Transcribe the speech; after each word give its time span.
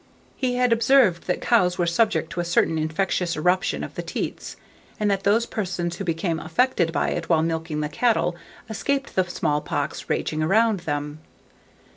He 0.35 0.55
had 0.55 0.73
observed 0.73 1.27
that 1.27 1.41
cows 1.41 1.77
were 1.77 1.85
subject 1.85 2.31
to 2.31 2.39
a 2.39 2.43
certain 2.43 2.79
infectious 2.79 3.37
eruption 3.37 3.83
of 3.83 3.93
the 3.93 4.01
teats, 4.01 4.55
and 4.99 5.11
that 5.11 5.21
those 5.21 5.45
persons 5.45 5.97
who 5.97 6.03
became 6.03 6.39
affected 6.39 6.91
by 6.91 7.09
it, 7.09 7.29
while 7.29 7.43
milking 7.43 7.81
the 7.81 7.87
cattle, 7.87 8.35
escaped 8.67 9.13
the 9.13 9.25
small 9.29 9.61
pox 9.61 10.09
raging 10.09 10.41
around 10.41 10.79
them. 10.79 11.19